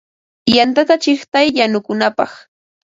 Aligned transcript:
Yantata 0.55 0.95
chiqtay 1.03 1.47
yanukunapaq. 1.57 2.31